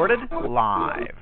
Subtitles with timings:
[0.00, 1.14] Recorded live.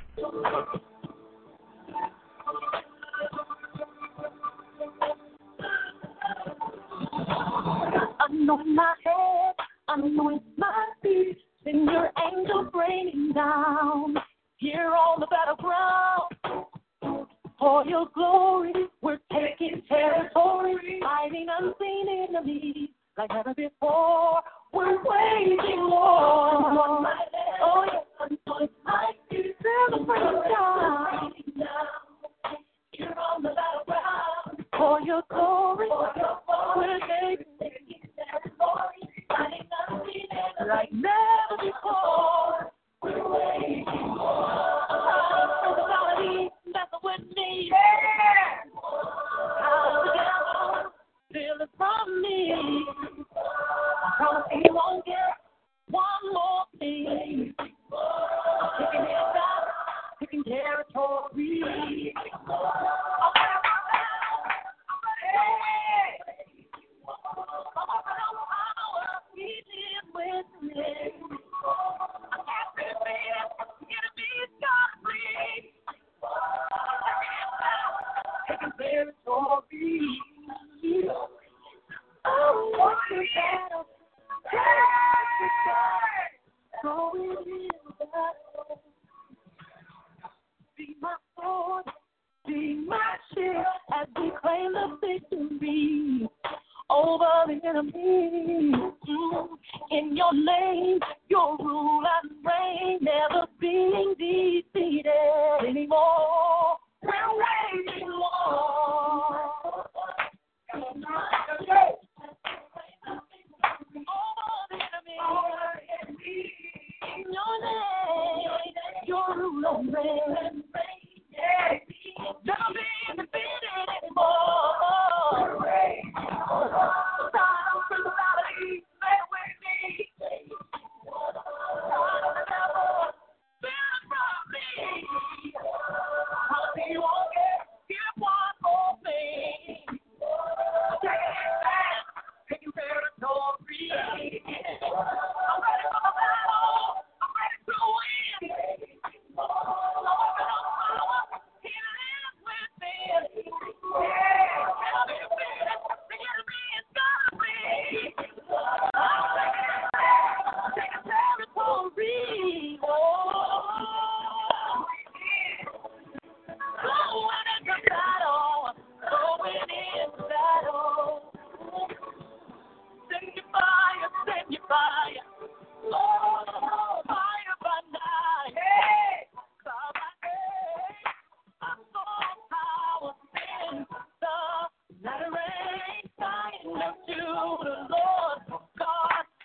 [8.30, 9.54] Anoint my head,
[9.88, 12.12] anoint my feet, send your
[12.72, 14.14] raining down
[14.58, 16.36] here on the battleground.
[17.58, 24.40] For your glory, we're taking territory, fighting unseen enemies like never before.
[24.72, 27.06] We're waging war.
[27.60, 28.04] Oh, yes,
[28.46, 31.32] anoint my feet, celebrate down.
[32.90, 35.88] Here on the battleground, for your glory,
[36.76, 37.58] we're taking
[40.68, 41.17] like never before.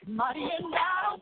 [0.08, 1.13] Mighty and now,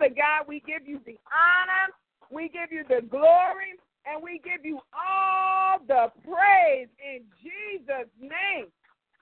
[0.00, 0.48] Father God.
[0.48, 1.92] We give you the honor,
[2.30, 3.76] we give you the glory,
[4.06, 8.72] and we give you all the praise in Jesus' name.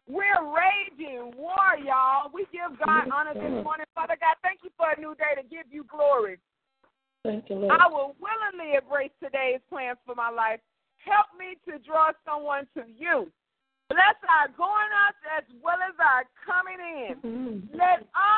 [0.07, 2.31] We're raging war, y'all.
[2.33, 3.87] We give God honor this morning.
[3.95, 6.39] Father God, thank you for a new day to give you glory.
[7.25, 7.75] Thank you, Lord.
[7.75, 10.61] I will willingly embrace today's plans for my life.
[11.03, 13.29] Help me to draw someone to you.
[13.91, 17.13] Bless our going out as well as our coming in.
[17.25, 17.77] Mm-hmm.
[17.77, 18.38] Let all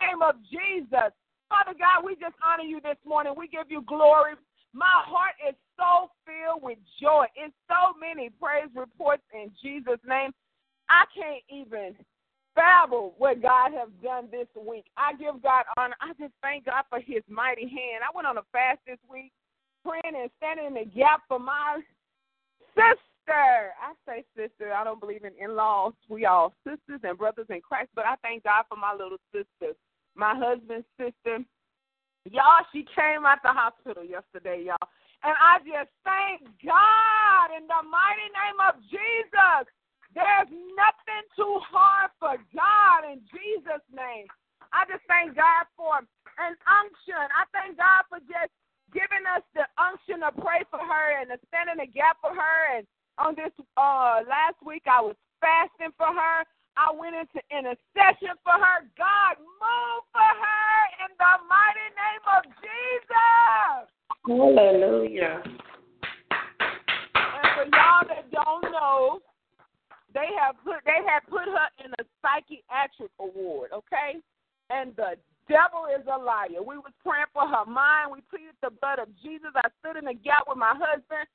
[0.00, 1.12] name of Jesus.
[1.48, 3.34] Father God, we just honor you this morning.
[3.36, 4.34] We give you glory.
[4.72, 7.26] My heart is so filled with joy.
[7.34, 10.30] It's so many praise reports in Jesus' name.
[10.88, 11.94] I can't even
[12.54, 14.84] fathom what God has done this week.
[14.96, 15.96] I give God honor.
[16.00, 18.06] I just thank God for his mighty hand.
[18.06, 19.32] I went on a fast this week,
[19.84, 21.80] praying and standing in the gap for my
[22.74, 23.74] sister.
[23.78, 24.72] I say sister.
[24.72, 25.94] I don't believe in in-laws.
[26.08, 29.74] We all sisters and brothers in Christ, but I thank God for my little sister,
[30.14, 31.44] my husband's sister.
[32.28, 34.88] Y'all, she came out the hospital yesterday, y'all.
[35.24, 39.64] And I just thank God in the mighty name of Jesus.
[40.12, 44.26] There's nothing too hard for God in Jesus' name.
[44.72, 46.00] I just thank God for
[46.40, 47.20] an unction.
[47.30, 48.52] I thank God for just
[48.92, 52.34] giving us the unction to pray for her and to stand in the gap for
[52.34, 52.58] her.
[52.74, 52.84] And
[53.18, 56.42] on this uh last week I was fasting for her.
[56.76, 58.86] I went into intercession for her.
[58.96, 60.74] God move for her
[61.04, 63.88] in the mighty name of Jesus.
[64.26, 65.42] Hallelujah.
[67.14, 69.20] And for y'all that don't know,
[70.14, 74.18] they have put they had put her in a psychiatric ward, okay?
[74.70, 75.14] And the
[75.48, 76.62] devil is a liar.
[76.62, 78.10] We was praying for her mind.
[78.12, 79.50] We pleaded the blood of Jesus.
[79.54, 81.26] I stood in the gap with my husband,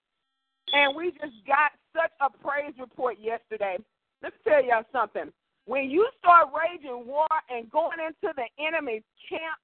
[0.71, 3.77] and we just got such a praise report yesterday.
[4.25, 5.31] Let me tell y'all something.
[5.69, 9.61] When you start raging war and going into the enemy's camp,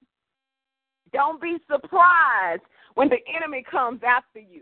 [1.12, 2.62] don't be surprised
[2.94, 4.62] when the enemy comes after you.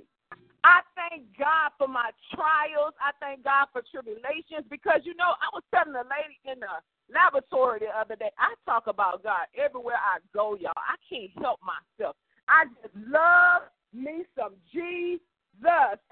[0.63, 2.95] I thank God for my trials.
[3.03, 6.79] I thank God for tribulations because, you know, I was telling a lady in the
[7.11, 10.71] laboratory the other day, I talk about God everywhere I go, y'all.
[10.75, 12.15] I can't help myself.
[12.47, 15.19] I just love me some Jesus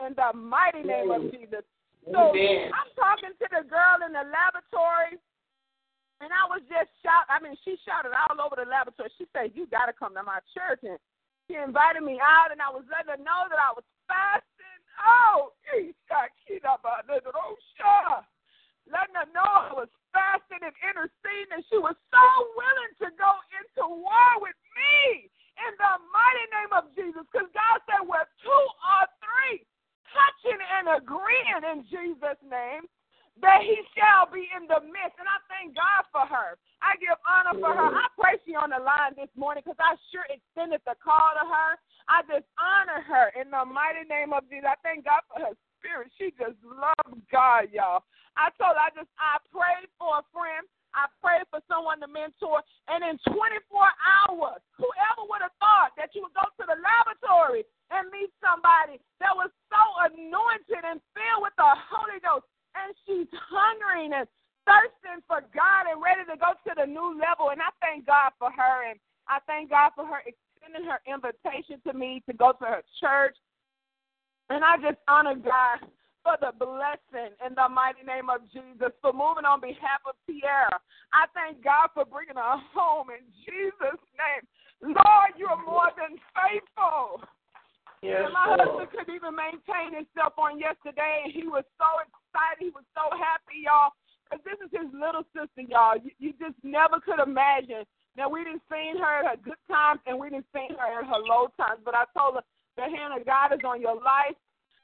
[0.06, 1.63] in the mighty name of Jesus.
[2.11, 2.71] So Amen.
[2.71, 5.19] I'm talking to the girl in the laboratory,
[6.23, 7.27] and I was just shout.
[7.27, 9.11] I mean, she shouted all over the laboratory.
[9.19, 10.97] She said, "You got to come to my church." And
[11.47, 14.79] she invited me out, and I was letting her know that I was fasting.
[15.03, 15.53] Oh,
[18.87, 23.31] letting her know I was fasting and interceding, and she was so willing to go
[23.59, 27.23] into war with me in the mighty name of Jesus.
[27.29, 28.63] Because God said, "Where two
[28.95, 29.67] or three
[30.17, 32.89] touching and agreeing in Jesus' name,
[33.38, 36.57] that He shall be in the midst." And I thank God for her.
[36.81, 37.89] I give honor for her.
[37.93, 41.45] I pray she on the line this morning because I sure extended the call to
[41.45, 41.77] her.
[42.09, 44.65] I just honor her in the mighty name of Jesus.
[44.65, 46.09] I thank God for her spirit.
[46.17, 48.03] She just loves God, y'all.
[48.38, 50.65] I told her I just I prayed for a friend.
[50.97, 53.38] I prayed for someone to mentor, and in 24
[54.01, 58.97] hours, whoever would have thought that you would go to the laboratory and meet somebody
[59.21, 64.25] that was so anointed and filled with the Holy Ghost, and she's hungering and
[64.65, 67.53] thirsting for God and ready to go to the new level.
[67.53, 68.98] And I thank God for her, and
[69.29, 73.38] I thank God for her extending her invitation to me to go to her church.
[74.50, 75.85] And I just honor God
[76.27, 80.75] for the blessing in the mighty name of Jesus, for moving on behalf of Tierra.
[81.15, 84.43] I thank God for bringing her home in Jesus' name.
[84.91, 87.24] Lord, you're more than faithful.
[88.03, 88.59] Yes, and my Lord.
[88.59, 92.59] husband couldn't even maintain himself on yesterday, and he was so excited.
[92.59, 93.95] He was so happy, y'all,
[94.27, 95.95] because this is his little sister, y'all.
[95.95, 97.88] You, you just never could imagine.
[98.19, 101.07] Now, we didn't seen her at her good times, and we didn't seen her at
[101.07, 102.45] her low times, but I told her,
[102.75, 104.38] the hand of God is on your life.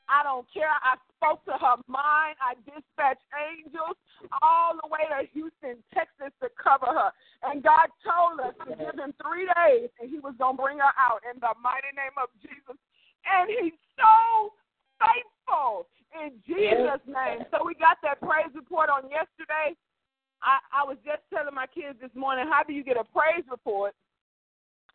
[0.10, 0.68] I don't care.
[0.68, 2.36] I spoke to her mind.
[2.42, 3.98] I dispatched angels
[4.42, 7.12] all the way to Houston, Texas to cover her.
[7.44, 10.80] And God told us to give him three days and he was going to bring
[10.80, 12.80] her out in the mighty name of Jesus.
[13.28, 14.56] And he's so
[15.00, 17.46] faithful in Jesus' name.
[17.52, 19.76] So we got that praise report on yesterday.
[20.44, 23.48] I, I was just telling my kids this morning, how do you get a praise
[23.50, 23.96] report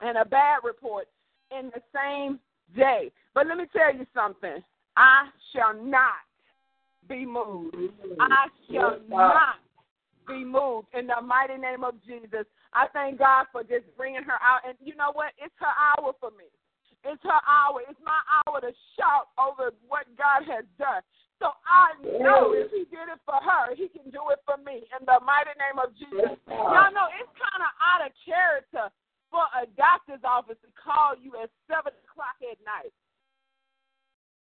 [0.01, 1.09] and a bad report
[1.51, 2.39] in the same
[2.77, 3.11] day?
[3.35, 4.63] But let me tell you something.
[4.97, 6.28] I shall not
[7.09, 7.77] be moved.
[8.21, 9.57] I shall not
[10.27, 12.45] be moved in the mighty name of Jesus.
[12.77, 14.61] I thank God for just bringing her out.
[14.69, 15.33] And you know what?
[15.41, 16.53] It's her hour for me.
[17.05, 17.81] It's her hour.
[17.89, 21.01] It's my hour to shout over what God has done.
[21.41, 24.85] So I know if He did it for her, He can do it for me
[24.93, 26.37] in the mighty name of Jesus.
[26.51, 28.91] Y'all know it's kind of out of character
[29.31, 32.93] for a doctor's office to call you at 7 o'clock at night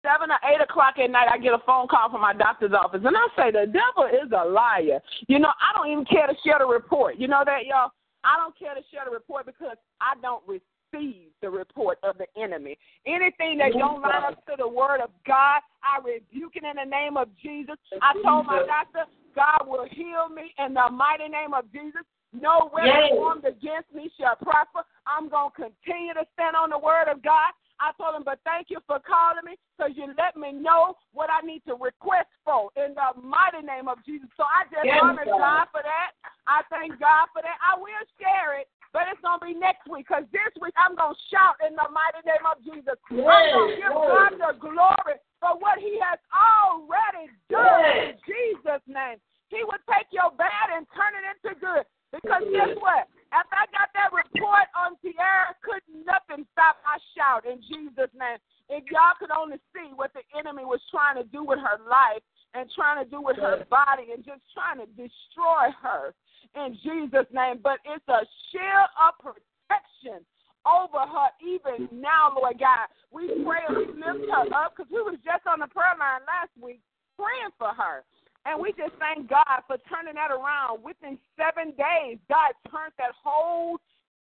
[0.01, 3.01] seven or eight o'clock at night, I get a phone call from my doctor's office,
[3.03, 4.99] and I say the devil is a liar.
[5.27, 7.17] You know, I don't even care to share the report.
[7.17, 7.91] You know that, y'all.
[8.23, 12.27] I don't care to share the report because I don't receive the report of the
[12.39, 12.77] enemy.
[13.07, 16.89] Anything that don't line up to the word of God, I rebuke it in the
[16.89, 17.75] name of Jesus.
[18.01, 22.05] I told my doctor, God will heal me in the mighty name of Jesus.
[22.33, 23.09] No weapon Yes.
[23.09, 24.83] formed against me shall prosper.
[25.05, 27.51] I'm going to continue to stand on the word of God.
[27.81, 31.33] I told him, but thank you for calling me because you let me know what
[31.33, 34.29] I need to request for in the mighty name of Jesus.
[34.37, 35.41] So I just Yes, honor God.
[35.41, 36.13] God for that.
[36.45, 37.57] I thank God for that.
[37.57, 40.93] I will share it, but it's going to be next week because this week I'm
[40.93, 43.01] going to shout in the mighty name of Jesus.
[43.09, 44.13] I'm going to give Lord.
[44.13, 49.17] God the glory for what he has already done in Jesus' name.
[49.49, 51.83] He would take your bad and turn it into good.
[52.13, 52.67] Because Yes.
[52.67, 53.09] guess what?
[53.31, 58.39] After I got that report on Tierra, couldn't nothing stop my shout in Jesus' name.
[58.67, 62.23] If y'all could only see what the enemy was trying to do with her life
[62.53, 66.11] and trying to do with her body and just trying to destroy her
[66.59, 67.63] in Jesus' name.
[67.63, 70.27] But it's a shield of protection
[70.67, 72.91] over her even now, Lord God.
[73.15, 76.27] We pray and we lift her up because we was just on the prayer line
[76.27, 76.83] last week
[77.15, 78.03] praying for her.
[78.45, 80.83] And we just thank God for turning that around.
[80.83, 83.77] Within seven days, God turned that whole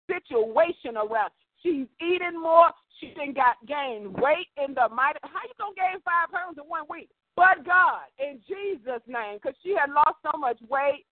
[0.08, 1.32] situation around.
[1.62, 2.72] She's eating more.
[3.00, 5.20] She done got gained weight in the mighty.
[5.24, 7.10] How you gonna gain five pounds in one week?
[7.36, 11.04] But God, in Jesus' name, because she had lost so much weight,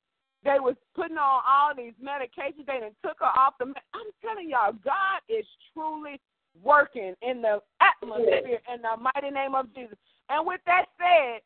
[0.46, 2.68] they was putting on all these medications.
[2.68, 3.68] They done took her off the.
[3.68, 6.20] me- I'm telling y'all, God is truly
[6.62, 9.98] working in the atmosphere in the mighty name of Jesus.
[10.30, 11.42] And with that said,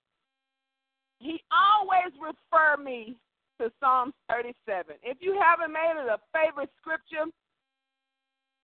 [1.20, 3.16] he always refer me
[3.60, 4.96] to Psalms 37.
[5.04, 7.26] If you haven't made it a favorite scripture,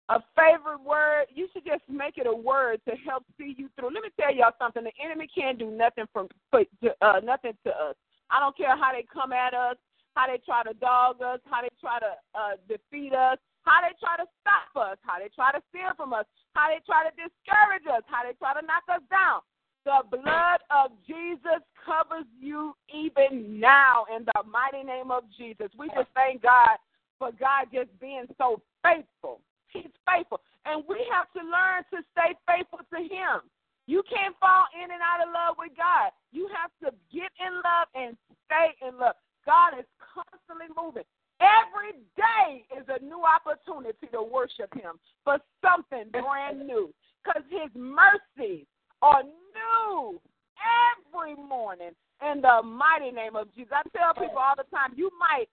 [0.09, 3.91] a favorite word, you should just make it a word to help see you through.
[3.91, 4.85] Let me tell y'all something.
[4.85, 7.97] The enemy can't do nothing from uh, nothing to us.
[8.31, 9.77] I don't care how they come at us,
[10.15, 13.95] how they try to dog us, how they try to uh, defeat us, how they
[13.99, 17.11] try to stop us, how they try to steal from us, how they try to
[17.19, 19.43] discourage us, how they try to knock us down.
[19.87, 25.71] The blood of Jesus covers you even now in the mighty name of Jesus.
[25.79, 26.75] We just thank God
[27.23, 29.39] for God just being so faithful.
[29.71, 30.43] He's faithful.
[30.67, 33.47] And we have to learn to stay faithful to Him.
[33.87, 36.11] You can't fall in and out of love with God.
[36.35, 38.19] You have to get in love and
[38.51, 39.15] stay in love.
[39.47, 41.07] God is constantly moving.
[41.39, 46.91] Every day is a new opportunity to worship Him for something brand new.
[47.23, 48.67] Because His mercies
[49.03, 50.21] are new
[50.57, 53.73] every morning in the mighty name of Jesus.
[53.73, 55.47] I tell people all the time, you might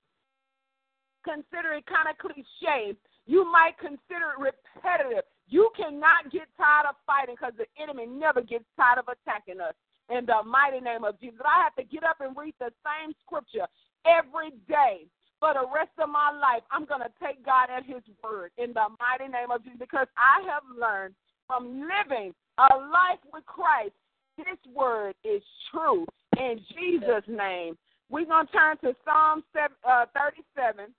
[1.23, 2.95] consider it kind of cliche.
[3.25, 5.23] You might consider it repetitive.
[5.47, 9.75] You cannot get tired of fighting because the enemy never gets tired of attacking us.
[10.11, 13.15] In the mighty name of Jesus, I have to get up and read the same
[13.23, 13.67] scripture
[14.03, 15.07] every day
[15.39, 16.63] for the rest of my life.
[16.71, 20.07] I'm going to take God at His word in the mighty name of Jesus because
[20.19, 21.15] I have learned
[21.47, 23.93] from living a life with Christ.
[24.37, 25.41] This word is
[25.71, 26.05] true
[26.37, 27.77] in Jesus' name.
[28.09, 30.93] We're going to turn to Psalm 7, uh, 37.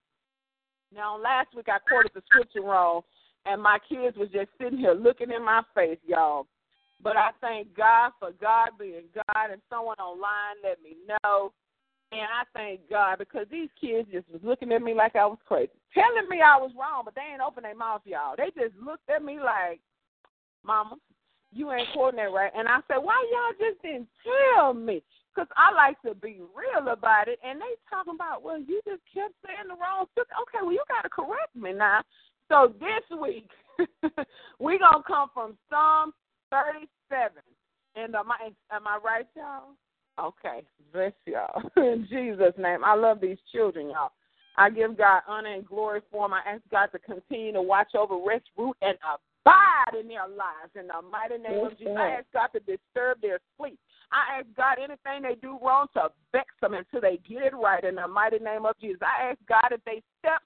[0.94, 3.02] Now, last week I quoted the scripture wrong,
[3.46, 6.46] and my kids was just sitting here looking in my face, y'all.
[7.02, 11.52] But I thank God for God being God, and someone online let me know.
[12.12, 15.38] And I thank God because these kids just was looking at me like I was
[15.46, 18.36] crazy, telling me I was wrong, but they ain't open their mouth, y'all.
[18.36, 19.80] They just looked at me like,
[20.64, 20.96] Mama,
[21.54, 22.50] You ain't that right.
[22.56, 24.08] And I said, why y'all just didn't
[24.56, 25.02] tell me?
[25.34, 27.38] Because I like to be real about it.
[27.44, 30.26] And they talking about, well, you just kept saying the wrong stuff.
[30.42, 32.02] Okay, well, you got to correct me now.
[32.48, 33.48] So this week,
[34.58, 36.12] we're going to come from Psalm
[36.50, 37.42] 37.
[37.96, 39.74] And am I, am I right, y'all?
[40.18, 41.62] Okay, bless y'all.
[41.76, 42.84] In Jesus' name.
[42.84, 44.12] I love these children, y'all.
[44.56, 46.34] I give God honor and glory for them.
[46.34, 48.96] I ask God to continue to watch over, rest, root, and
[49.44, 50.72] abide in their lives.
[50.78, 51.96] In the mighty name Yes, of Jesus.
[51.98, 53.78] I ask God to disturb their sleep.
[54.12, 57.84] I ask God anything they do wrong to vex them until they get it right.
[57.84, 60.40] In the mighty name of Jesus, I ask God if they step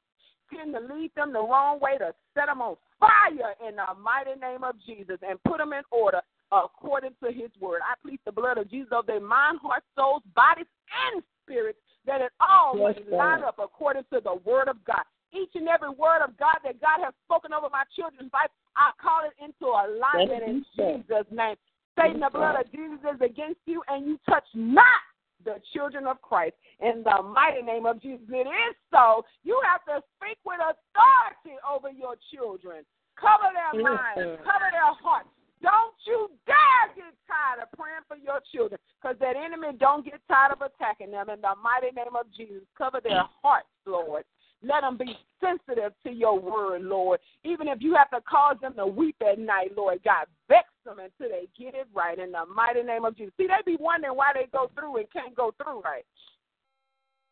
[0.48, 4.38] tend to lead them the wrong way to set them on fire in the mighty
[4.40, 7.80] name of Jesus and put them in order according to his word.
[7.84, 10.66] I plead the blood of Jesus of their mind, heart, souls, bodies,
[11.12, 15.04] and spirits that it all Yes, line up according to the word of God.
[15.32, 18.92] Each and every word of God that God has spoken over my children's life, I
[19.00, 20.64] call it into alignment in.
[20.76, 21.56] Jesus' name.
[21.98, 25.02] Satan, the blood of Jesus is against you, and you touch not
[25.44, 26.54] the children of Christ.
[26.80, 29.24] In the mighty name of Jesus, it is so.
[29.42, 32.84] You have to speak with authority over your children.
[33.18, 35.28] Cover their minds, cover their hearts.
[35.60, 40.22] Don't you dare get tired of praying for your children because that enemy don't get
[40.30, 41.28] tired of attacking them.
[41.30, 44.22] In the mighty name of Jesus, cover their hearts, Lord.
[44.62, 47.20] Let them be sensitive to your word, Lord.
[47.44, 50.98] Even if you have to cause them to weep at night, Lord God, vex them
[50.98, 53.32] until they get it right in the mighty name of Jesus.
[53.36, 56.04] See, they be wondering why they go through and can't go through right.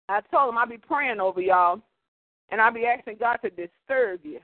[0.08, 1.80] I told them I be praying over y'all,
[2.50, 4.38] and I be asking God to disturb you.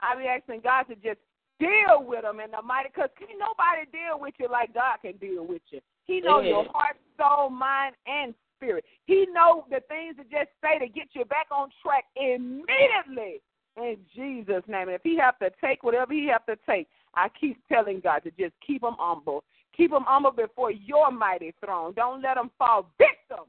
[0.00, 1.20] I be asking God to just
[1.60, 5.16] deal with them in the mighty, because can't nobody deal with you like God can
[5.18, 5.80] deal with you.
[6.06, 8.84] He knows your heart, soul, mind, and spirit.
[9.04, 13.40] He knows the things to just say to get you back on track immediately
[13.76, 14.88] in Jesus' name.
[14.88, 18.20] And if he have to take whatever he have to take, I keep telling God
[18.24, 19.44] to just keep them humble.
[19.76, 21.92] Keep them humble before your mighty throne.
[21.94, 23.44] Don't let them fall victim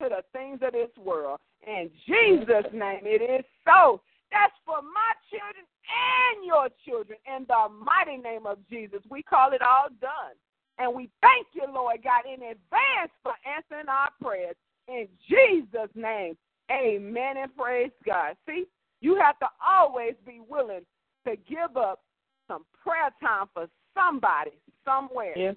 [0.00, 1.40] to the things of this world.
[1.66, 4.02] In Jesus' name, it is so.
[4.30, 7.18] That's for my children and your children.
[7.24, 10.36] In the mighty name of Jesus, we call it all done.
[10.78, 14.56] And we thank you, Lord God, in advance for answering our prayers.
[14.88, 16.36] In Jesus' name,
[16.70, 18.36] amen and praise God.
[18.46, 18.64] See,
[19.00, 20.84] you have to always be willing
[21.26, 22.02] to give up
[22.48, 24.52] some prayer time for somebody,
[24.84, 25.56] somewhere Yes,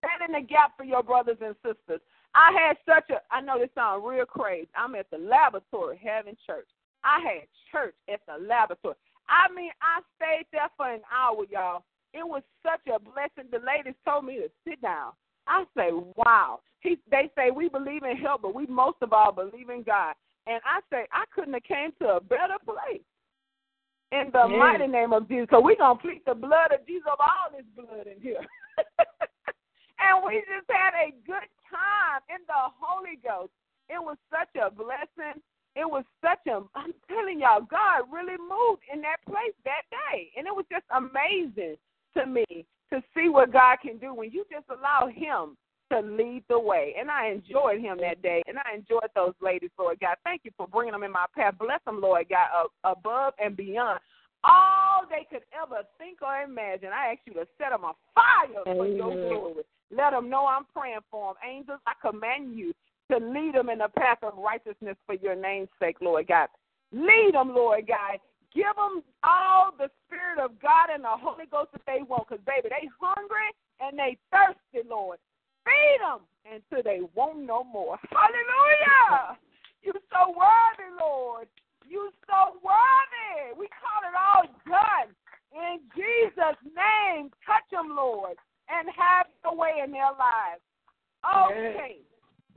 [0.00, 2.00] stand in the gap for your brothers and sisters.
[2.34, 4.68] I had such a, I know this sounds real crazy.
[4.74, 6.68] I'm at the laboratory having church.
[7.02, 8.96] I had church at the laboratory.
[9.28, 11.84] I mean, I stayed there for an hour, y'all.
[12.12, 13.50] It was such a blessing.
[13.50, 15.12] The ladies told me to sit down.
[15.46, 16.60] I say, wow.
[16.80, 20.14] He, they say we believe in help, but we most of all believe in God.
[20.46, 23.02] And I say, I couldn't have came to a better place.
[24.12, 24.56] In the Yeah.
[24.58, 25.48] mighty name of Jesus.
[25.50, 28.44] So we're going to plead the blood of Jesus of all this blood in here.
[30.00, 33.52] and we just had a good time in the Holy Ghost.
[33.88, 35.40] It was such a blessing.
[35.76, 40.32] It was such a, I'm telling y'all, God really moved in that place that day.
[40.36, 41.76] And it was just amazing
[42.16, 42.44] to me
[42.92, 45.56] to see what God can do when you just allow Him
[45.92, 46.94] to lead the way.
[46.98, 48.42] And I enjoyed Him that day.
[48.46, 50.16] And I enjoyed those ladies, Lord God.
[50.24, 51.54] Thank you for bringing them in my path.
[51.58, 54.00] Bless them, Lord God, above and beyond.
[54.42, 56.88] All they could ever think or imagine.
[56.94, 59.64] I ask you to set them on fire for your glory.
[59.94, 61.42] Let them know I'm praying for them.
[61.48, 62.72] Angels, I command you
[63.10, 66.48] to lead them in the path of righteousness for your name's sake, Lord God.
[66.92, 68.18] Lead them, Lord God.
[68.54, 72.44] Give them all the Spirit of God and the Holy Ghost that they want, because,
[72.44, 75.18] baby, they hungry and they thirsty, Lord.
[75.64, 77.98] Feed them until they want no more.
[78.10, 79.38] Hallelujah.
[79.82, 81.46] You so worthy, Lord.
[81.86, 83.54] You so worthy.
[83.58, 85.14] We call it all done.
[85.52, 88.36] In Jesus' name, touch them, Lord,
[88.68, 90.62] and have your way in their lives.
[91.22, 91.98] Okay.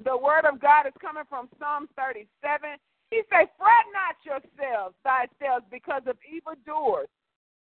[0.04, 2.78] The word of God is coming from Psalm 37.
[3.14, 7.06] He said, Fret not yourselves, thyself, because of evildoers,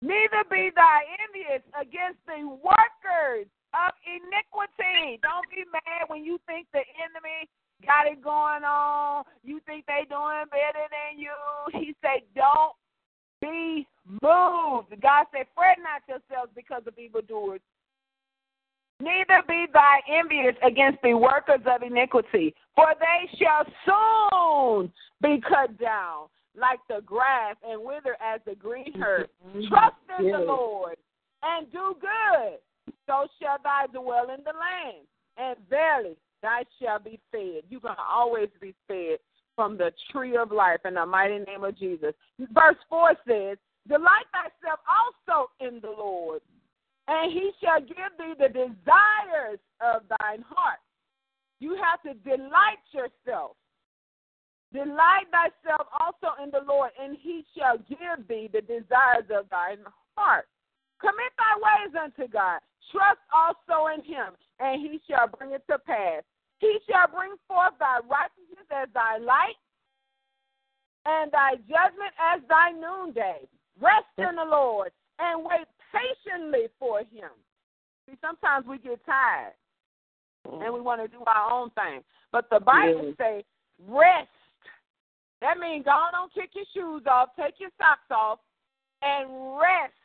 [0.01, 3.45] neither be thy envious against the workers
[3.77, 5.21] of iniquity.
[5.21, 7.53] Don't be mad when you think the enemy
[7.85, 9.29] got it going on.
[9.45, 11.37] You think they doing better than you.
[11.77, 12.73] He said, Don't
[13.45, 14.88] be moved.
[15.05, 17.61] God said, Fret not yourselves because of evildoers.
[19.03, 25.77] Neither be thy envious against the workers of iniquity, for they shall soon be cut
[25.77, 29.03] down like the grass and wither as the green mm-hmm.
[29.03, 29.31] herb.
[29.49, 29.69] Mm-hmm.
[29.69, 30.97] Trust in the Lord
[31.43, 32.59] and do good,
[33.07, 35.05] so shall thou dwell in the land,
[35.37, 37.65] and verily thy shall be fed.
[37.69, 39.19] You're going to always be fed
[39.57, 42.15] from the tree of life in the mighty name of Jesus.
[42.38, 46.41] Verse 4 says, Delight thyself also in the Lord,
[47.09, 50.79] and he shall give thee the desires of thine heart.
[51.61, 53.57] You have to delight yourself.
[54.73, 59.85] Delight thyself also in the Lord, and he shall give thee the desires of thine
[60.17, 60.47] heart.
[61.01, 62.61] Commit thy ways unto God.
[62.91, 66.23] Trust also in him, and he shall bring it to pass.
[66.59, 69.59] He shall bring forth thy righteousness as thy light,
[71.05, 73.47] and thy judgment as thy noonday.
[73.81, 77.31] Rest in the Lord and wait patiently for him.
[78.09, 79.55] See, sometimes we get tired
[80.44, 82.00] and we want to do our own thing.
[82.33, 83.24] But the Bible yeah.
[83.24, 83.44] say
[83.87, 84.28] rest.
[85.40, 88.38] That means go on, kick your shoes off, take your socks off,
[89.02, 89.98] and rest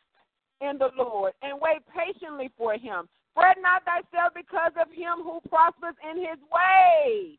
[0.62, 3.08] in the Lord and wait patiently for him.
[3.34, 7.38] Fret not thyself because of him who prospers in his way.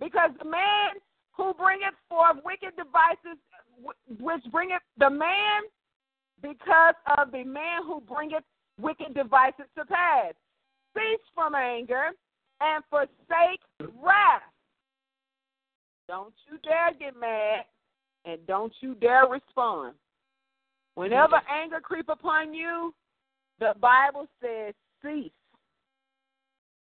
[0.00, 0.98] Because the man
[1.36, 3.38] who bringeth forth wicked devices,
[4.18, 5.62] which bringeth the man,
[6.42, 8.44] because of the man who bringeth
[8.80, 10.34] wicked devices to pass.
[10.94, 12.10] Cease from anger
[12.60, 13.60] and forsake
[14.02, 14.42] wrath.
[16.08, 17.64] Don't you dare get mad
[18.24, 19.94] and don't you dare respond.
[20.94, 21.62] Whenever mm-hmm.
[21.62, 22.94] anger creep upon you,
[23.60, 25.32] the Bible says cease.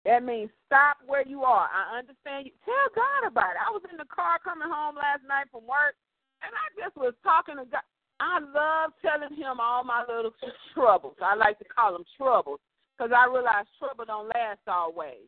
[0.03, 1.69] That means stop where you are.
[1.69, 2.51] I understand you.
[2.65, 3.61] Tell God about it.
[3.61, 5.93] I was in the car coming home last night from work,
[6.41, 7.85] and I just was talking to God.
[8.21, 10.31] I love telling him all my little
[10.75, 11.15] troubles.
[11.23, 12.59] I like to call them troubles
[12.93, 15.25] because I realize trouble don't last always.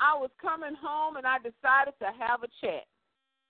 [0.00, 2.88] I was coming home and I decided to have a chat.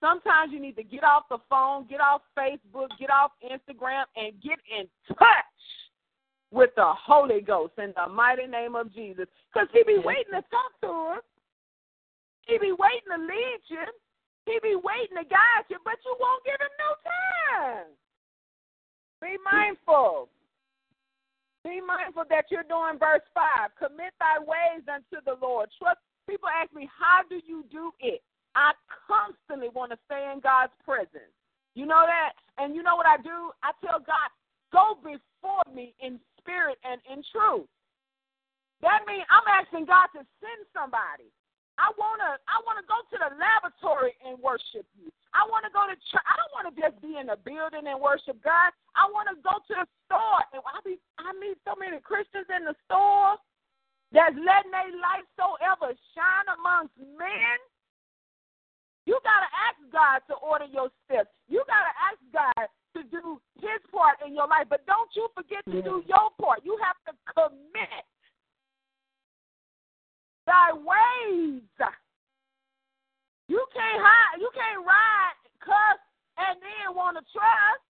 [0.02, 4.34] Sometimes you need to get off the phone, get off Facebook, get off Instagram, and
[4.42, 5.62] get in touch
[6.50, 9.26] with the Holy Ghost in the mighty name of Jesus.
[9.46, 11.24] Because he be waiting to talk to us.
[12.42, 13.86] He be waiting to lead you.
[14.44, 17.94] He be waiting to guide you, but you won't give him no time.
[19.20, 20.28] Be mindful.
[21.64, 23.74] Be mindful that you're doing verse 5.
[23.78, 25.68] Commit thy ways unto the Lord.
[25.78, 25.98] Trust.
[26.28, 28.22] People ask me, how do you do it?
[28.54, 28.72] I
[29.06, 31.30] constantly want to stay in God's presence.
[31.74, 32.32] You know that?
[32.58, 33.52] And you know what I do?
[33.62, 34.30] I tell God,
[34.72, 37.68] go before me in spirit and in truth.
[38.82, 41.30] That means I'm asking God to send somebody.
[41.76, 45.12] I wanna I wanna go to the laboratory and worship you.
[45.36, 46.24] I wanna go to church.
[46.24, 48.72] I don't wanna just be in a building and worship God.
[48.96, 52.64] I wanna go to the store and I be I meet so many Christians in
[52.64, 53.36] the store
[54.08, 57.58] that's letting their light so ever shine amongst men.
[59.04, 61.30] You gotta ask God to order your steps.
[61.46, 64.72] You gotta ask God to do his part in your life.
[64.72, 66.64] But don't you forget to do your part.
[66.64, 68.08] You have to commit
[70.46, 71.66] thy ways.
[73.46, 76.00] You can't hide, you can't ride, cuss,
[76.38, 77.82] and then want to trust.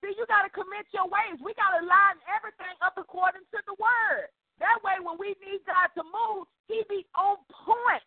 [0.00, 1.38] See, you got to commit your ways.
[1.38, 4.26] We got to line everything up according to the word.
[4.58, 8.02] That way, when we need God to move, He be on point.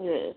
[0.00, 0.32] Yeah.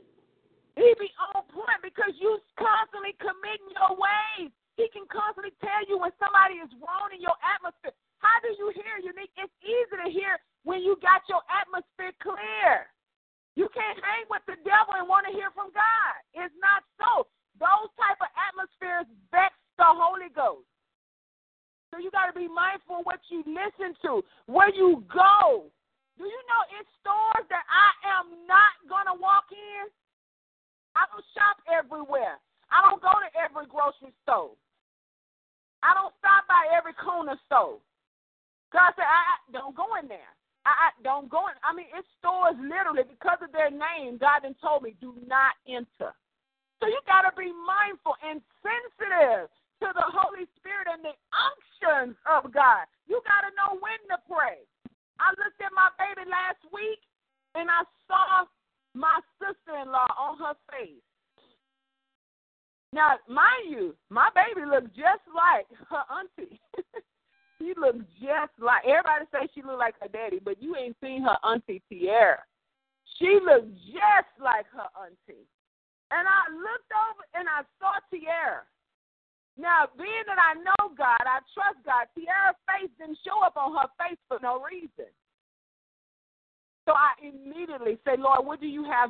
[0.76, 4.52] He be on point because you constantly committing your ways.
[4.76, 7.96] He can constantly tell you when somebody is wrong in your atmosphere.
[8.20, 9.32] How do you hear unique?
[9.40, 10.36] It's easy to hear
[10.68, 12.90] when you got your atmosphere clear.
[13.54, 16.16] You can't hang with the devil and want to hear from God.
[16.34, 17.30] It's not so.
[17.62, 20.66] Those type of atmospheres vex the Holy Ghost.
[21.94, 25.70] So you got to be mindful what you listen to, where you go.
[26.18, 29.86] Do you know it's stores that I am not going to walk in?
[30.98, 32.42] I don't shop everywhere.
[32.74, 34.58] I don't go to every grocery store.
[35.86, 37.78] I don't stop by every corner store.
[38.74, 40.34] God said, I, I don't go in there.
[40.66, 41.54] I, I don't go in.
[41.62, 44.18] I mean, it's stores literally because of their name.
[44.18, 46.18] God then told me, do not enter.
[46.82, 49.46] So you got to be mindful and sensitive
[49.84, 52.90] to the Holy Spirit and the unctions of God.
[53.06, 54.66] You got to know when to pray.
[55.20, 57.02] I looked at my baby last week
[57.54, 58.50] and I saw
[58.94, 61.04] my sister in law on her face.
[62.94, 66.62] Now, mind you, my baby looks just like her auntie.
[67.58, 71.24] she looks just like everybody say she look like her daddy, but you ain't seen
[71.26, 72.42] her auntie Tiara.
[73.18, 75.50] She looks just like her auntie.
[76.14, 78.62] And I looked over and I saw Tiara.
[79.58, 82.10] Now, being that I know God, I trust God.
[82.14, 85.10] Tiara's face didn't show up on her face for no reason.
[86.86, 88.46] So I immediately say, Lord,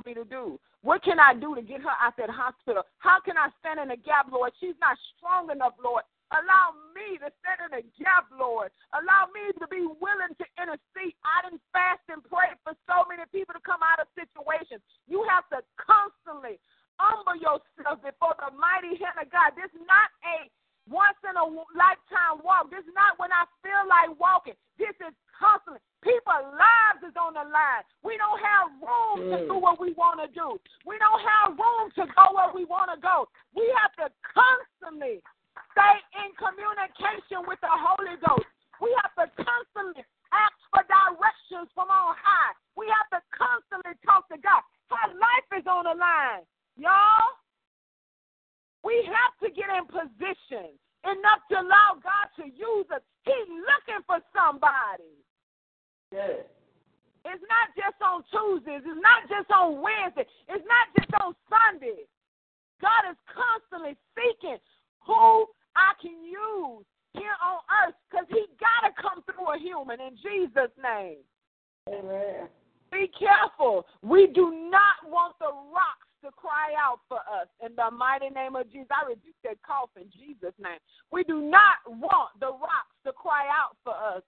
[0.02, 0.58] me to do?
[0.82, 2.84] What can I do to get her out that hospital?
[3.00, 4.52] How can I stand in the gap, Lord?
[4.60, 6.04] She's not strong enough, Lord.
[6.34, 8.74] Allow me to stand in the gap, Lord.
[8.98, 11.14] Allow me to be willing to intercede.
[11.22, 14.82] I didn't fast and pray for so many people to come out of situations.
[15.06, 16.58] You have to constantly
[16.98, 19.54] humble yourself before the mighty hand of God.
[19.54, 20.50] This is not a
[20.90, 21.46] once in a
[21.78, 22.68] lifetime walk.
[22.74, 24.58] This is not when I feel like walking.
[27.54, 27.86] line.
[28.02, 29.48] We don't have room to Mm.
[29.48, 30.60] do what we want to do.
[30.86, 33.30] We don't have room to go where we want to go.
[33.54, 35.22] We have to constantly
[35.74, 38.50] stay in communication with the Holy Ghost.
[38.82, 40.02] We have to constantly
[40.34, 42.54] ask for directions from on high.
[42.74, 44.66] We have to constantly talk to God.
[44.90, 46.46] Our life is on the line,
[46.78, 47.38] y'all.
[48.84, 53.02] We have to get in position enough to allow God to use us.
[53.24, 55.14] He's looking for somebody.
[56.12, 56.46] Yes.
[57.24, 58.84] It's not just on Tuesdays.
[58.84, 60.28] It's not just on Wednesday.
[60.52, 62.04] It's not just on Sunday.
[62.84, 64.60] God is constantly seeking
[65.08, 65.48] who
[65.80, 66.84] I can use
[67.16, 71.24] here on earth because he got to come through a human in Jesus' name.
[71.88, 72.52] Amen.
[72.92, 73.88] Be careful.
[74.04, 78.56] We do not want the rocks to cry out for us in the mighty name
[78.56, 78.88] of Jesus.
[78.92, 80.80] I rebuke that cough in Jesus' name.
[81.12, 84.24] We do not want the rocks to cry out for us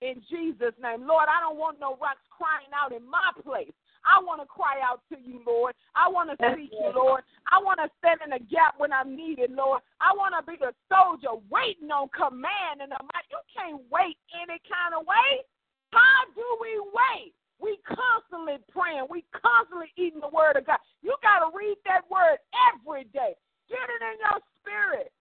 [0.00, 1.06] in Jesus' name.
[1.06, 3.72] Lord, I don't want no rocks crying out in my place.
[4.00, 5.76] I want to cry out to you, Lord.
[5.92, 7.20] I want to Yes, seek you, Lord.
[7.20, 7.22] Lord.
[7.52, 9.84] I want to stand in the gap when I'm needed, Lord.
[10.00, 12.80] I want to be the soldier waiting on command.
[12.80, 12.96] And
[13.28, 15.44] you can't wait any kind of way.
[15.92, 17.36] How do we wait?
[17.60, 19.04] We constantly praying.
[19.12, 20.80] We constantly eating the word of God.
[21.04, 22.40] You got to read that word
[22.72, 23.36] every day.
[23.68, 25.12] Get it in your spirit.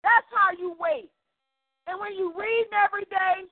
[0.00, 1.12] That's how you wait.
[1.84, 3.44] And when you read every day,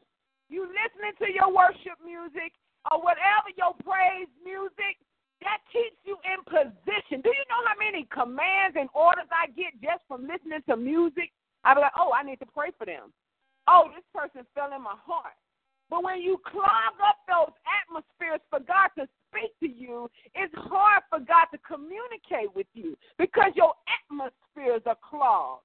[0.48, 2.50] you listening to your worship music
[2.90, 4.98] or whatever your praise music,
[5.42, 7.22] that keeps you in position.
[7.22, 11.30] Do you know how many commands and orders I get just from listening to music?
[11.62, 13.14] I be like, oh, I need to pray for them.
[13.70, 15.36] Oh, this person fell in my heart.
[15.90, 21.02] But when you clog up those atmospheres for God to speak to you, it's hard
[21.08, 25.64] for God to communicate with you because your atmospheres are clogged.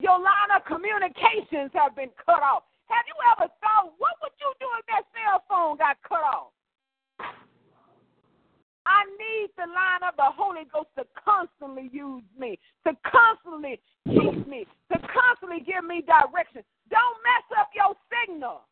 [0.00, 2.64] Your line of communications have been cut off.
[2.88, 6.50] Have you ever thought, what would you do if that cell phone got cut off?
[8.86, 13.78] I need the line of the Holy Ghost to constantly use me, to constantly
[14.08, 16.64] teach me, to constantly give me direction.
[16.88, 18.66] Don't mess up your signal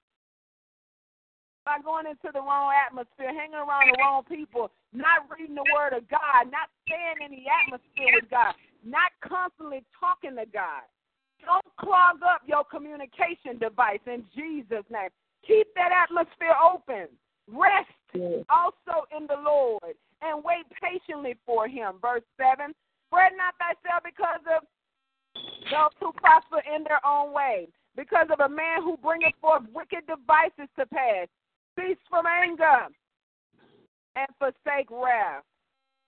[1.63, 5.93] by going into the wrong atmosphere, hanging around the wrong people, not reading the Word
[5.93, 10.89] of God, not staying in the atmosphere with God, not constantly talking to God.
[11.45, 15.13] Don't clog up your communication device in Jesus' name.
[15.47, 17.07] Keep that atmosphere open.
[17.47, 18.45] Rest Yes.
[18.49, 21.95] also in the Lord and wait patiently for him.
[22.01, 22.75] Verse 7
[23.11, 24.65] Fret not thyself because of
[25.71, 30.07] those who prosper in their own way, because of a man who bringeth forth wicked
[30.07, 31.29] devices to pass.
[31.77, 32.89] Cease from anger
[34.17, 35.45] and forsake wrath.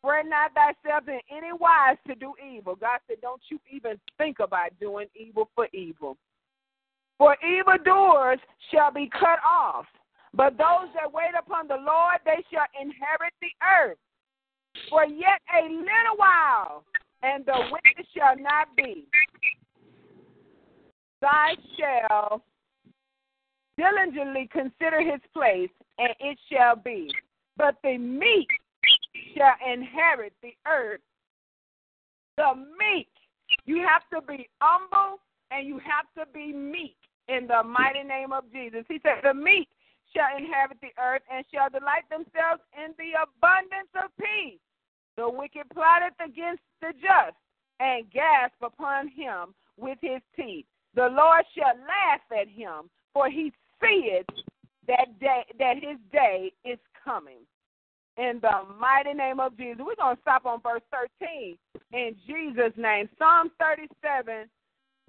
[0.02, 2.74] Fret not thyself in any wise to do evil.
[2.74, 6.16] God said, Don't you even think about doing evil for evil.
[7.18, 8.40] For evildoers
[8.72, 9.84] shall be cut off,
[10.32, 13.98] but those that wait upon the Lord, they shall inherit the earth.
[14.88, 16.84] For yet a little while,
[17.22, 19.06] and the wicked shall not be.
[21.20, 22.42] Thy shall
[23.76, 27.10] diligently consider his place, and it shall be.
[27.56, 28.48] But the meek
[29.36, 31.00] shall inherit the earth.
[32.36, 33.08] The meek.
[33.66, 36.96] You have to be humble and you have to be meek
[37.28, 38.84] in the mighty name of Jesus.
[38.88, 39.68] He said, The meek
[40.14, 44.60] shall inherit the earth and shall delight themselves in the abundance of peace.
[45.16, 47.36] The wicked plotteth against the just
[47.80, 50.66] and gasp upon him with his teeth.
[50.94, 54.26] The Lord shall laugh at him, for he seeth
[54.86, 57.46] that day that his day is coming.
[58.16, 59.82] In the mighty name of Jesus.
[59.84, 60.82] We're to stop on verse
[61.20, 61.56] 13
[61.92, 63.08] in Jesus' name.
[63.18, 64.48] Psalm 37,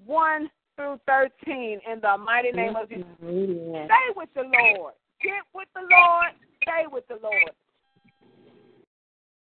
[0.05, 3.05] 1 through 13, in the mighty name of Jesus.
[3.19, 4.93] Stay with the Lord.
[5.21, 6.33] Get with the Lord.
[6.63, 7.51] Stay with the Lord.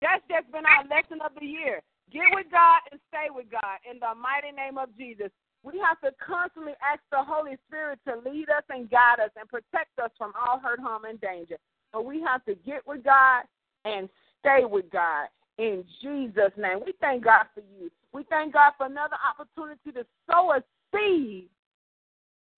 [0.01, 1.81] That's just been our lesson of the year.
[2.13, 5.33] Get with God and stay with God in the mighty name of Jesus.
[5.65, 9.49] We have to constantly ask the Holy Spirit to lead us and guide us and
[9.49, 11.57] protect us from all hurt, harm, and danger.
[11.93, 13.45] But we have to get with God
[13.87, 16.81] and stay with God in Jesus' name.
[16.85, 17.91] We thank God for you.
[18.13, 20.63] We thank God for another opportunity to sow a
[20.95, 21.49] seed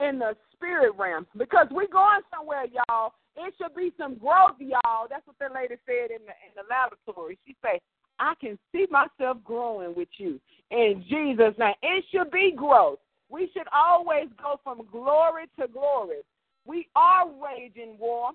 [0.00, 3.12] in the spirit realm because we're going somewhere, y'all.
[3.36, 5.06] It should be some growth, y'all.
[5.08, 7.38] That's what the lady said in the in the laboratory.
[7.46, 7.80] She said,
[8.18, 12.98] "I can see myself growing with you in Jesus' name." It should be growth.
[13.28, 16.22] We should always go from glory to glory.
[16.64, 18.32] We are waging war.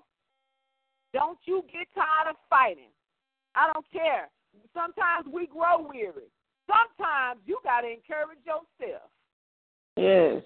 [1.12, 2.90] Don't you get tired of fighting.
[3.54, 4.28] I don't care.
[4.72, 6.30] Sometimes we grow weary.
[6.66, 9.10] Sometimes you got to encourage yourself.
[9.96, 10.42] Yes.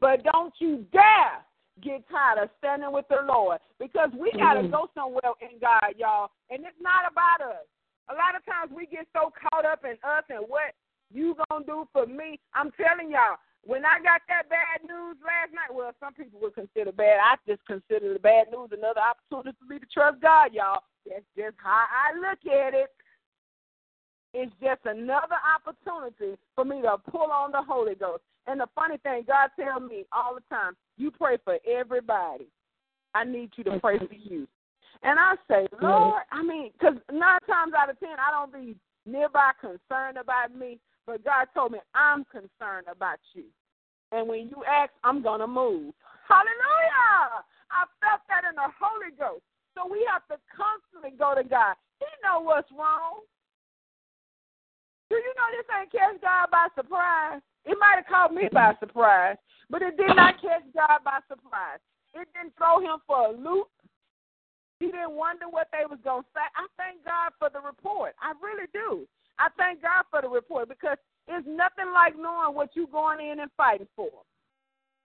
[0.00, 1.44] But don't you dare
[1.82, 4.70] get tired of standing with the Lord because we got to Mhm.
[4.70, 6.30] go somewhere in God, y'all.
[6.50, 7.66] And it's not about us.
[8.08, 10.74] A lot of times we get so caught up in us and what
[11.10, 12.40] you gonna do for me.
[12.54, 16.54] I'm telling y'all, when I got that bad news last night, well, some people would
[16.54, 17.20] consider bad.
[17.20, 20.82] I just consider the bad news another opportunity for me to trust God, y'all.
[21.06, 22.94] That's just how I look at it.
[24.34, 28.22] It's just another opportunity for me to pull on the Holy Ghost.
[28.48, 32.48] And the funny thing, God tells me all the time, you pray for everybody.
[33.14, 34.48] I need you to pray for you.
[35.02, 38.74] And I say, Lord, I mean, because nine times out of ten, I don't be
[39.06, 43.44] nearby concerned about me, but God told me I'm concerned about you.
[44.12, 45.92] And when you ask, I'm going to move.
[46.26, 47.44] Hallelujah!
[47.70, 49.44] I felt that in the Holy Ghost.
[49.76, 51.76] So we have to constantly go to God.
[52.00, 53.20] He know what's wrong.
[55.10, 57.40] Do you know this ain't catch God by surprise?
[57.64, 59.36] It might have caught me by surprise,
[59.70, 61.80] but it did not catch God by surprise.
[62.14, 63.68] It didn't throw him for a loop.
[64.80, 66.44] He didn't wonder what they was gonna say.
[66.54, 68.14] I thank God for the report.
[68.20, 69.08] I really do.
[69.38, 73.40] I thank God for the report because it's nothing like knowing what you going in
[73.40, 74.10] and fighting for.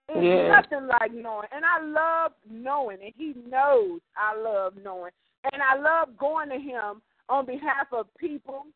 [0.10, 0.48] It's Yeah.
[0.48, 1.48] nothing like knowing.
[1.52, 5.12] And I love knowing, and he knows I love knowing.
[5.52, 8.68] And I love going to him on behalf of people,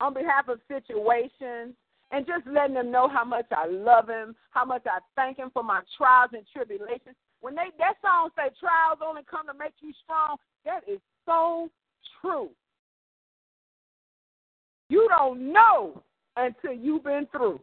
[0.00, 1.74] on behalf of situations,
[2.10, 5.50] and just letting them know how much I love him, how much I thank him
[5.52, 7.16] for my trials and tribulations.
[7.40, 11.68] When they that song say trials only come to make you strong, that is so
[12.20, 12.50] true.
[14.88, 16.02] You don't know
[16.36, 17.60] until you've been through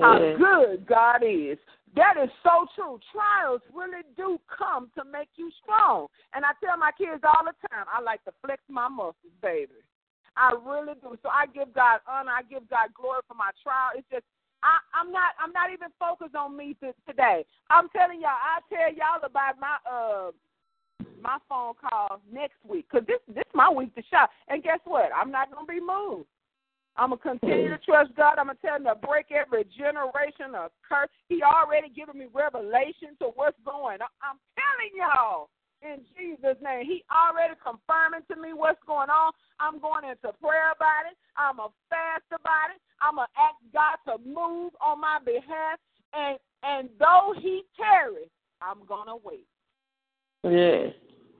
[0.00, 0.36] how Yeah.
[0.36, 1.58] good God is.
[1.94, 2.98] That is so true.
[3.12, 6.08] Trials really do come to make you strong.
[6.32, 9.74] And I tell my kids all the time, I like to flex my muscles, baby.
[10.36, 11.16] I really do.
[11.22, 12.32] So I give God honor.
[12.32, 13.92] I give God glory for my trial.
[13.96, 14.24] It's just
[14.62, 17.44] I, I'm not I'm not even focused on me to, today.
[17.70, 18.38] I'm telling y'all.
[18.38, 20.30] I tell y'all about my uh
[21.20, 24.30] my phone call next week because this this my week to shop.
[24.48, 25.10] And guess what?
[25.14, 26.28] I'm not gonna be moved.
[26.96, 28.38] I'm gonna continue to trust God.
[28.38, 31.10] I'm gonna tell him to break every generation of curse.
[31.28, 34.00] He already given me revelation to what's going.
[34.00, 34.12] on.
[34.22, 35.48] I'm telling y'all
[35.82, 36.86] in Jesus' name.
[36.86, 39.32] He already confirming to me what's going on.
[39.60, 41.18] I'm going into prayer about it.
[41.36, 42.80] I'm a fast about it.
[43.02, 45.78] I'm gonna ask God to move on my behalf.
[46.14, 49.46] And and though He tarries, I'm gonna wait.
[50.44, 50.90] Yeah.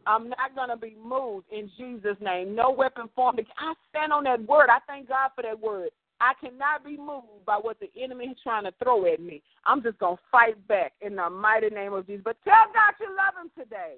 [0.07, 2.55] I'm not going to be moved in Jesus' name.
[2.57, 3.41] No weapon formed.
[3.59, 4.69] I stand on that word.
[4.69, 5.91] I thank God for that word.
[6.21, 9.43] I cannot be moved by what the enemy is trying to throw at me.
[9.67, 12.23] I'm just going to fight back in the mighty name of Jesus.
[12.25, 13.97] But tell God you love him today.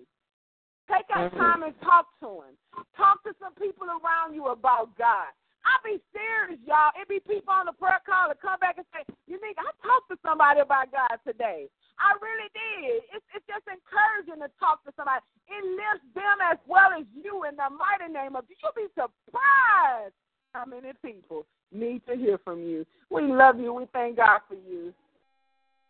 [0.91, 1.39] Take that Mhm.
[1.39, 2.59] time and talk to him.
[2.97, 5.33] Talk to some people around you about God.
[5.65, 6.93] I be serious, y'all.
[6.95, 9.71] It be people on the prayer call that come back and say, "You think I
[9.83, 13.05] talked to somebody about God today?" I really did.
[13.13, 15.25] It's it's just encouraging to talk to somebody.
[15.49, 18.45] It lifts them as well as you in the mighty name of.
[18.49, 20.15] You'll be surprised
[20.53, 22.85] how many people need to hear from you.
[23.09, 23.73] We love you.
[23.73, 24.93] We thank God for you.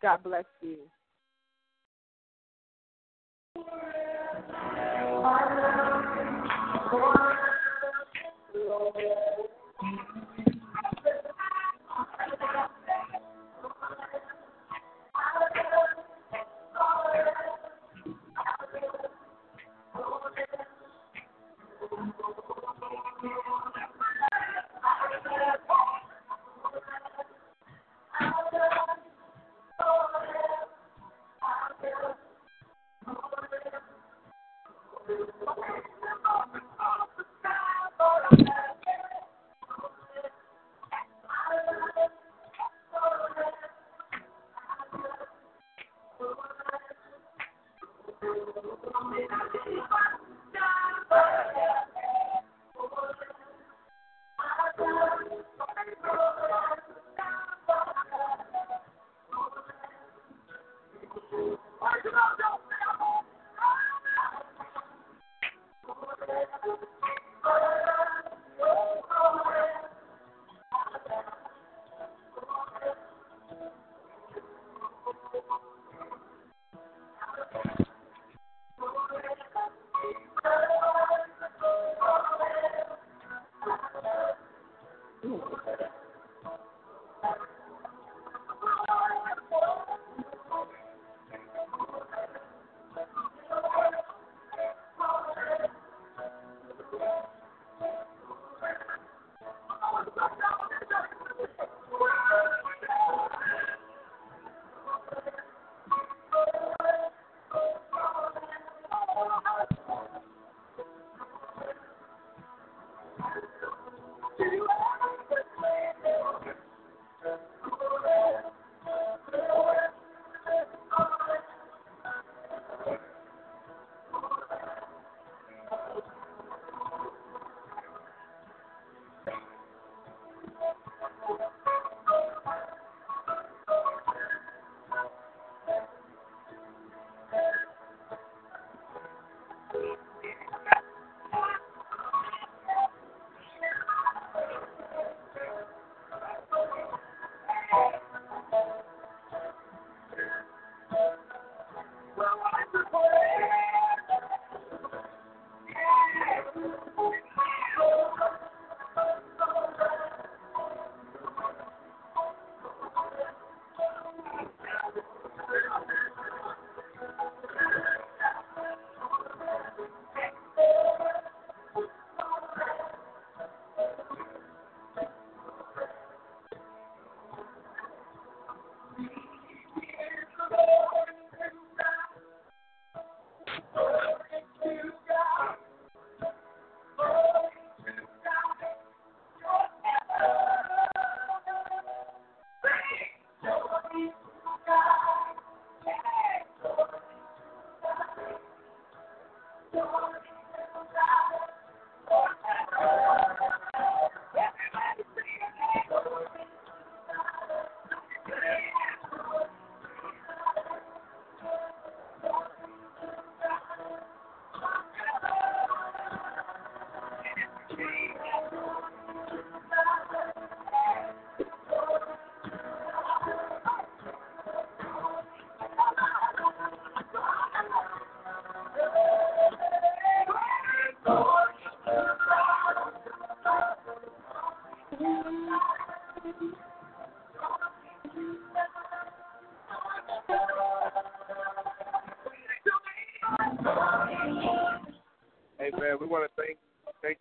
[0.01, 0.89] God bless you.
[3.55, 3.65] Thank
[10.14, 10.14] you.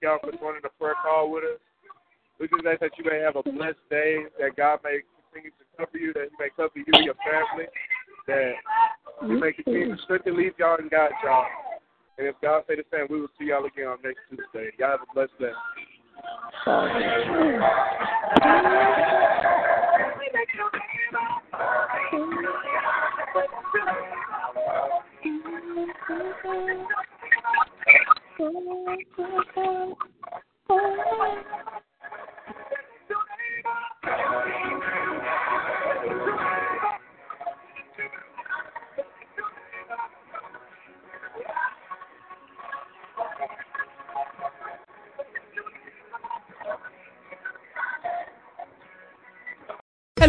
[0.05, 1.59] Y'all for joining the prayer call with us.
[2.39, 5.01] We just ask that you may have a blessed day, that God may
[5.33, 7.65] continue to cover you, that He may cover you and your family,
[8.29, 8.53] that
[9.23, 11.47] He may continue to strengthen, lead y'all, and guide y'all.
[12.19, 14.77] And if God say the same, we will see y'all again on next Tuesday.
[14.79, 15.53] Y'all have a blessed day.
[28.39, 28.51] Thank
[29.19, 29.95] you.